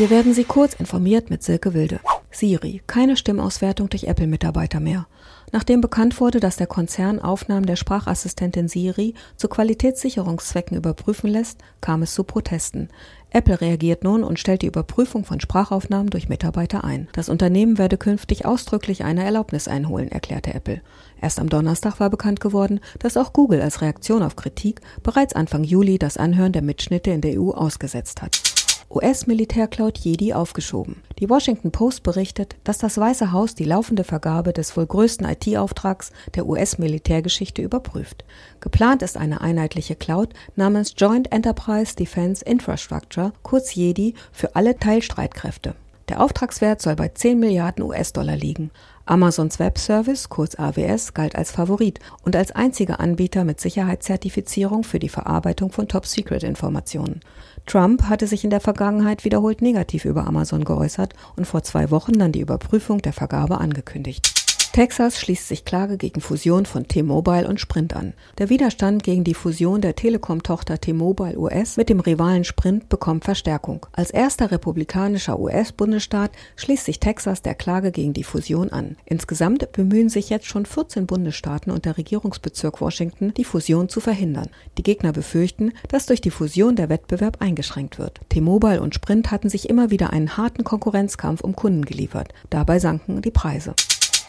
[0.00, 2.00] Hier werden Sie kurz informiert mit Silke Wilde.
[2.30, 5.06] Siri, keine Stimmauswertung durch Apple-Mitarbeiter mehr.
[5.52, 12.00] Nachdem bekannt wurde, dass der Konzern Aufnahmen der Sprachassistentin Siri zu Qualitätssicherungszwecken überprüfen lässt, kam
[12.00, 12.88] es zu Protesten.
[13.28, 17.08] Apple reagiert nun und stellt die Überprüfung von Sprachaufnahmen durch Mitarbeiter ein.
[17.12, 20.80] Das Unternehmen werde künftig ausdrücklich eine Erlaubnis einholen, erklärte Apple.
[21.20, 25.62] Erst am Donnerstag war bekannt geworden, dass auch Google als Reaktion auf Kritik bereits Anfang
[25.62, 28.59] Juli das Anhören der Mitschnitte in der EU ausgesetzt hat.
[28.90, 31.02] US-Militärcloud Jedi aufgeschoben.
[31.20, 36.10] Die Washington Post berichtet, dass das Weiße Haus die laufende Vergabe des wohl größten IT-Auftrags
[36.34, 38.24] der US-Militärgeschichte überprüft.
[38.60, 45.74] Geplant ist eine einheitliche Cloud namens Joint Enterprise Defense Infrastructure, kurz Jedi, für alle Teilstreitkräfte.
[46.10, 48.72] Der Auftragswert soll bei 10 Milliarden US-Dollar liegen.
[49.06, 54.98] Amazons Web Service, kurz AWS, galt als Favorit und als einziger Anbieter mit Sicherheitszertifizierung für
[54.98, 57.20] die Verarbeitung von Top-Secret-Informationen.
[57.64, 62.14] Trump hatte sich in der Vergangenheit wiederholt negativ über Amazon geäußert und vor zwei Wochen
[62.14, 64.39] dann die Überprüfung der Vergabe angekündigt.
[64.72, 68.12] Texas schließt sich Klage gegen Fusion von T-Mobile und Sprint an.
[68.38, 73.86] Der Widerstand gegen die Fusion der Telekom-Tochter T-Mobile US mit dem Rivalen Sprint bekommt Verstärkung.
[73.90, 78.96] Als erster republikanischer US-Bundesstaat schließt sich Texas der Klage gegen die Fusion an.
[79.06, 84.50] Insgesamt bemühen sich jetzt schon 14 Bundesstaaten und der Regierungsbezirk Washington, die Fusion zu verhindern.
[84.78, 88.20] Die Gegner befürchten, dass durch die Fusion der Wettbewerb eingeschränkt wird.
[88.28, 92.32] T-Mobile und Sprint hatten sich immer wieder einen harten Konkurrenzkampf um Kunden geliefert.
[92.50, 93.74] Dabei sanken die Preise.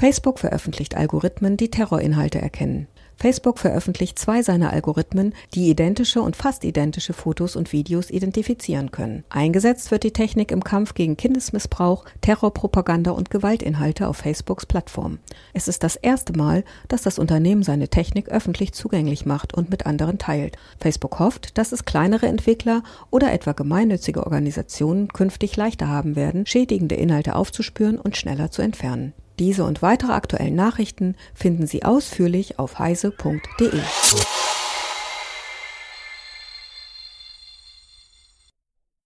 [0.00, 2.86] Facebook veröffentlicht Algorithmen, die Terrorinhalte erkennen.
[3.16, 9.24] Facebook veröffentlicht zwei seiner Algorithmen, die identische und fast identische Fotos und Videos identifizieren können.
[9.28, 15.18] Eingesetzt wird die Technik im Kampf gegen Kindesmissbrauch, Terrorpropaganda und Gewaltinhalte auf Facebooks Plattform.
[15.52, 19.84] Es ist das erste Mal, dass das Unternehmen seine Technik öffentlich zugänglich macht und mit
[19.84, 20.58] anderen teilt.
[20.78, 26.94] Facebook hofft, dass es kleinere Entwickler oder etwa gemeinnützige Organisationen künftig leichter haben werden, schädigende
[26.94, 29.12] Inhalte aufzuspüren und schneller zu entfernen.
[29.38, 33.80] Diese und weitere aktuellen Nachrichten finden Sie ausführlich auf heise.de.